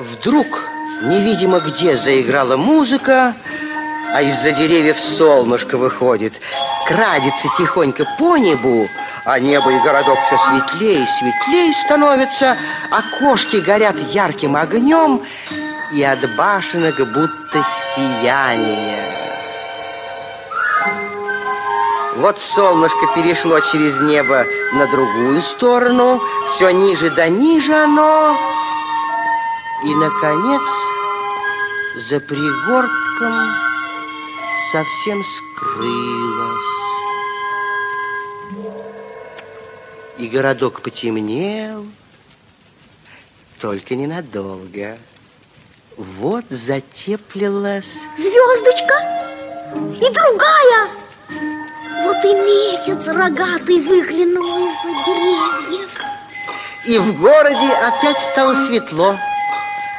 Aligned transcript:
Вдруг 0.00 0.46
невидимо 1.02 1.60
где 1.60 1.94
заиграла 1.94 2.56
музыка, 2.56 3.34
а 4.14 4.22
из-за 4.22 4.52
деревьев 4.52 4.98
солнышко 4.98 5.76
выходит, 5.76 6.32
крадется 6.86 7.48
тихонько 7.58 8.06
по 8.18 8.38
небу, 8.38 8.88
а 9.26 9.38
небо 9.38 9.70
и 9.70 9.78
городок 9.80 10.18
все 10.20 10.38
светлее 10.38 11.04
и 11.04 11.06
светлее 11.06 11.74
становятся, 11.74 12.56
окошки 12.90 13.56
горят 13.56 13.96
ярким 14.10 14.56
огнем, 14.56 15.20
и 15.92 16.02
от 16.02 16.34
башенок 16.34 16.96
будто 17.12 17.62
сияние. 17.94 19.04
Вот 22.16 22.40
солнышко 22.40 23.06
перешло 23.14 23.60
через 23.60 24.00
небо 24.00 24.46
на 24.72 24.86
другую 24.86 25.42
сторону, 25.42 26.22
все 26.48 26.70
ниже 26.70 27.10
да 27.10 27.28
ниже 27.28 27.74
оно, 27.74 28.34
и, 29.84 29.94
наконец, 29.94 30.62
за 31.96 32.20
пригорком 32.20 33.54
совсем 34.72 35.24
скрылось. 35.24 36.80
И 40.18 40.28
городок 40.28 40.82
потемнел, 40.82 41.86
только 43.60 43.94
ненадолго. 43.94 44.98
Вот 45.96 46.44
затеплилась... 46.50 48.02
Звездочка 48.16 48.94
и 49.74 50.12
другая. 50.12 50.90
Вот 52.04 52.24
и 52.24 52.34
месяц 52.34 53.06
рогатый 53.06 53.80
выглянул 53.80 54.68
из-за 54.68 55.04
деревьев. 55.04 55.90
И 56.86 56.98
в 56.98 57.20
городе 57.20 57.72
опять 57.82 58.18
стало 58.20 58.54
светло. 58.54 59.16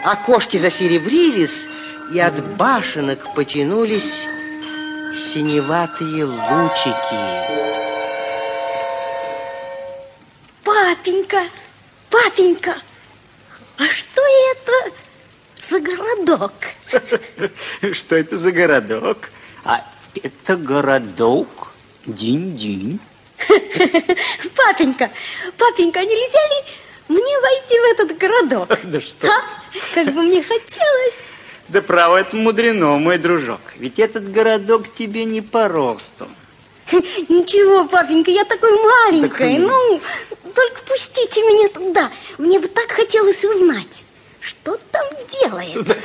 Окошки 0.04 0.58
засеребрились, 0.58 1.68
и 2.12 2.20
от 2.20 2.44
башенок 2.56 3.34
потянулись 3.36 4.26
синеватые 5.16 6.26
лучики. 6.26 7.72
Папенька, 10.64 11.44
папенька, 12.10 12.76
а 13.78 13.86
что 13.86 14.22
это 14.52 14.96
за 15.64 15.80
городок? 15.80 16.54
Что 17.94 18.16
это 18.16 18.38
за 18.38 18.52
городок? 18.52 19.30
А 19.64 19.86
это 20.22 20.58
городок 20.58 21.72
Динь-Динь. 22.06 23.00
Папенька, 24.56 25.12
папенька, 25.58 26.00
нельзя 26.02 26.40
ли 26.48 26.74
мне 27.08 27.40
войти 27.40 27.80
в 27.80 27.84
этот 27.92 28.18
городок? 28.18 28.80
Да 28.84 29.00
что? 29.00 29.28
А? 29.28 29.61
Как 29.94 30.14
бы 30.14 30.24
мне 30.24 30.42
хотелось. 30.42 31.30
Да 31.68 31.82
право, 31.82 32.18
это 32.18 32.36
мудрено, 32.36 32.98
мой 32.98 33.18
дружок. 33.18 33.62
Ведь 33.78 34.00
этот 34.00 34.32
городок 34.32 34.94
тебе 34.94 35.26
не 35.26 35.42
по 35.42 35.68
росту. 35.68 36.28
Ничего, 36.92 37.86
папенька, 37.86 38.32
я 38.32 38.44
такой 38.46 38.72
маленькая. 38.72 39.56
Так... 39.56 39.68
Ну, 39.68 40.02
только 40.54 40.82
пустите 40.88 41.42
меня 41.42 41.70
туда. 41.70 42.12
Мне 42.38 42.60
бы 42.60 42.68
так 42.68 42.92
хотелось 42.92 43.44
узнать, 43.46 44.04
что 44.40 44.78
там 44.92 45.06
делается. 45.42 45.84
Да, 45.84 45.96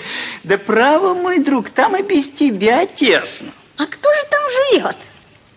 да 0.45 0.59
право, 0.59 1.15
мой 1.15 1.39
друг, 1.39 1.71
там 1.71 1.97
и 1.97 2.03
без 2.03 2.31
тебя 2.31 2.87
тесно. 2.87 3.53
А 3.77 3.87
кто 3.87 4.09
же 4.15 4.21
там 4.31 4.43
живет? 4.51 4.97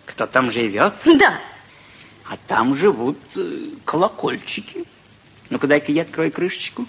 Кто 0.06 0.26
там 0.26 0.52
живет? 0.52 0.94
Да. 1.04 1.38
А 2.28 2.36
там 2.46 2.76
живут 2.76 3.18
э, 3.36 3.66
колокольчики. 3.84 4.84
Ну-ка, 5.50 5.66
дай-ка 5.66 5.90
я 5.90 6.02
открою 6.02 6.30
крышечку. 6.30 6.86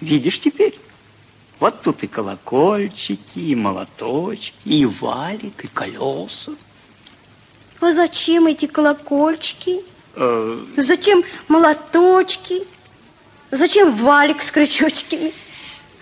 Видишь 0.00 0.40
теперь? 0.40 0.78
Вот 1.60 1.82
тут 1.82 2.04
и 2.04 2.06
колокольчики, 2.06 3.38
и 3.38 3.54
молоточки, 3.54 4.54
и 4.64 4.86
валик, 4.86 5.64
и 5.64 5.68
колеса. 5.68 6.52
А 7.80 7.92
зачем 7.92 8.46
эти 8.46 8.66
колокольчики? 8.66 9.80
Э... 10.14 10.64
Зачем 10.76 11.24
молоточки? 11.48 12.62
Зачем 13.50 13.94
валик 13.96 14.42
с 14.42 14.50
крючочками? 14.50 15.32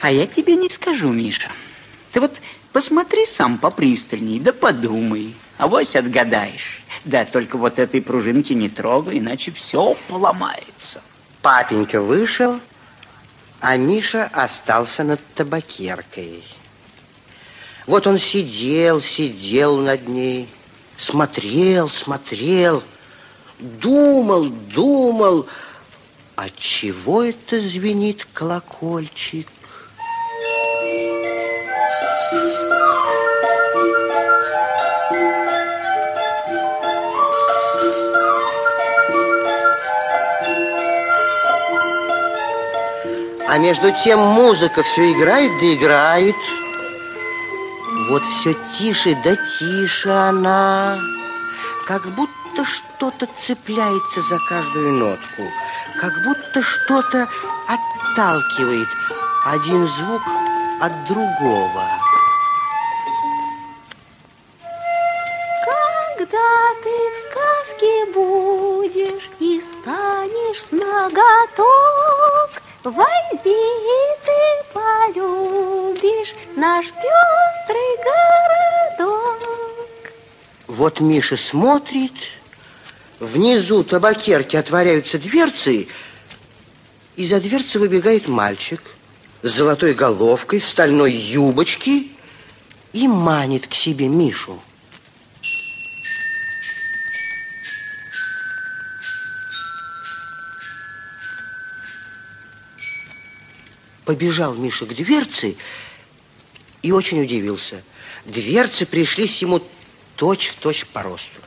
А 0.00 0.10
я 0.10 0.26
тебе 0.26 0.56
не 0.56 0.68
скажу, 0.68 1.08
Миша. 1.10 1.50
Ты 2.12 2.20
вот 2.20 2.34
посмотри 2.72 3.24
сам 3.24 3.56
попристальней, 3.56 4.40
да 4.40 4.52
подумай. 4.52 5.34
А 5.58 5.68
вось 5.68 5.96
отгадаешь. 5.96 6.82
Да, 7.04 7.24
только 7.24 7.56
вот 7.56 7.78
этой 7.78 8.02
пружинки 8.02 8.52
не 8.52 8.68
трогай, 8.68 9.18
иначе 9.18 9.52
все 9.52 9.96
поломается. 10.08 11.02
Папенька 11.40 12.02
вышел, 12.02 12.60
а 13.60 13.76
Миша 13.76 14.24
остался 14.32 15.04
над 15.04 15.20
табакеркой. 15.34 16.44
Вот 17.86 18.06
он 18.06 18.18
сидел, 18.18 19.00
сидел 19.00 19.78
над 19.78 20.08
ней, 20.08 20.48
смотрел, 20.96 21.88
смотрел, 21.88 22.82
думал, 23.58 24.46
думал, 24.46 25.46
от 26.34 26.56
чего 26.56 27.22
это 27.22 27.60
звенит 27.60 28.26
колокольчик? 28.32 29.48
А 43.56 43.58
между 43.58 43.90
тем 43.90 44.20
музыка 44.20 44.82
все 44.82 45.12
играет 45.12 45.50
да 45.58 45.72
играет. 45.72 46.36
Вот 48.10 48.22
все 48.22 48.54
тише 48.76 49.16
да 49.24 49.34
тише 49.34 50.10
она, 50.10 50.98
как 51.86 52.04
будто 52.08 52.66
что-то 52.66 53.26
цепляется 53.38 54.20
за 54.20 54.38
каждую 54.50 54.92
нотку, 54.92 55.44
как 55.98 56.12
будто 56.22 56.62
что-то 56.62 57.28
отталкивает 57.66 58.88
один 59.46 59.88
звук 59.88 60.22
от 60.82 61.04
другого. 61.06 61.88
Когда 65.64 66.48
ты 66.84 66.90
в 67.10 67.16
сказке 67.30 68.04
будешь 68.12 69.30
и 69.40 69.62
станешь 69.62 70.62
с 70.62 70.72
ноготок, 70.72 72.15
Войди, 72.86 73.50
и 73.50 74.00
ты 74.24 74.72
полюбишь 74.72 76.36
наш 76.54 76.86
пестрый 76.86 77.96
городок. 79.00 79.40
Вот 80.68 81.00
Миша 81.00 81.36
смотрит, 81.36 82.12
внизу 83.18 83.82
табакерки 83.82 84.54
отворяются 84.54 85.18
дверцы, 85.18 85.88
и 87.16 87.24
за 87.26 87.40
дверцы 87.40 87.80
выбегает 87.80 88.28
мальчик 88.28 88.80
с 89.42 89.50
золотой 89.50 89.92
головкой, 89.92 90.60
в 90.60 90.64
стальной 90.64 91.10
юбочке 91.10 92.06
и 92.92 93.08
манит 93.08 93.66
к 93.66 93.74
себе 93.74 94.06
Мишу. 94.06 94.60
Побежал 104.06 104.54
Миша 104.54 104.86
к 104.86 104.94
дверце 104.94 105.56
и 106.80 106.92
очень 106.92 107.20
удивился. 107.22 107.82
Дверцы 108.24 108.86
пришлись 108.86 109.42
ему 109.42 109.60
точь-в-точь 110.14 110.80
точь 110.80 110.86
по 110.86 111.02
росту. 111.02 111.40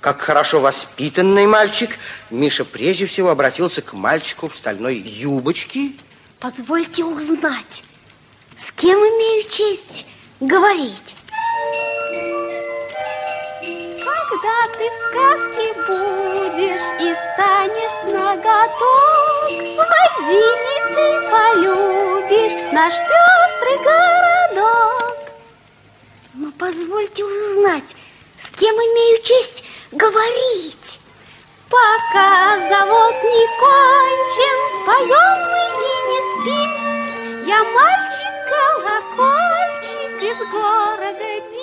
Как 0.00 0.20
хорошо 0.22 0.60
воспитанный 0.60 1.46
мальчик, 1.46 1.98
Миша 2.30 2.64
прежде 2.64 3.04
всего 3.06 3.28
обратился 3.28 3.82
к 3.82 3.92
мальчику 3.92 4.48
в 4.48 4.56
стальной 4.56 4.96
юбочке. 4.96 5.92
Позвольте 6.40 7.04
узнать, 7.04 7.82
с 8.56 8.72
кем 8.72 8.98
имею 8.98 9.48
честь 9.50 10.06
говорить? 10.40 11.14
Когда 13.60 14.68
ты 14.72 14.88
в 14.88 14.94
сказке 15.10 15.74
будешь 15.86 16.25
наш 22.76 22.92
пестрый 22.92 23.78
городок. 23.82 25.16
Но 26.34 26.52
позвольте 26.58 27.24
узнать, 27.24 27.96
с 28.38 28.50
кем 28.50 28.76
имею 28.76 29.22
честь 29.22 29.64
говорить. 29.92 31.00
Пока 31.70 32.58
завод 32.68 33.14
не 33.34 33.46
кончен, 33.62 34.58
поем 34.84 35.38
мы 35.52 35.62
и 35.90 35.92
не 36.10 36.20
спим. 36.28 36.70
Я 37.48 37.60
мальчик-колокольчик 37.64 40.22
из 40.22 40.38
города. 40.50 41.55